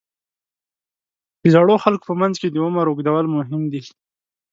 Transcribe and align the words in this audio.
د 1.41 1.43
زړو 1.53 1.75
خلکو 1.83 2.03
په 2.09 2.15
منځ 2.21 2.35
کې 2.41 2.47
د 2.49 2.57
عمر 2.65 2.85
اوږدول 2.89 3.25
مهم 3.35 3.61
دي. 3.71 3.81